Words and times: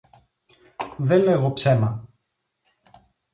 Δε 0.97 1.17
λέγω 1.17 1.51
ψέμα! 1.53 2.07